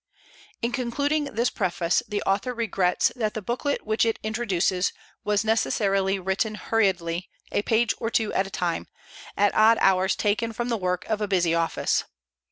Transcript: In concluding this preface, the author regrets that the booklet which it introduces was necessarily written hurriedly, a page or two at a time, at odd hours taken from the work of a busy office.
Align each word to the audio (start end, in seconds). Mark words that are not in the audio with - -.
In 0.63 0.71
concluding 0.71 1.25
this 1.25 1.51
preface, 1.51 2.01
the 2.07 2.23
author 2.23 2.55
regrets 2.55 3.11
that 3.15 3.35
the 3.35 3.41
booklet 3.43 3.85
which 3.85 4.03
it 4.03 4.17
introduces 4.23 4.93
was 5.23 5.43
necessarily 5.45 6.17
written 6.17 6.55
hurriedly, 6.55 7.29
a 7.51 7.61
page 7.61 7.93
or 7.99 8.09
two 8.09 8.33
at 8.33 8.47
a 8.47 8.49
time, 8.49 8.87
at 9.37 9.53
odd 9.53 9.77
hours 9.79 10.15
taken 10.15 10.53
from 10.53 10.69
the 10.69 10.75
work 10.77 11.05
of 11.05 11.21
a 11.21 11.27
busy 11.27 11.53
office. 11.53 12.05